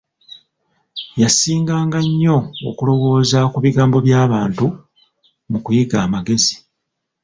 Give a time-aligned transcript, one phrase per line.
[1.21, 2.35] Yasinganga nnyo
[2.69, 4.65] okulowooza ku bigambo bya bantu
[5.49, 6.55] nu kuyiga amagezi.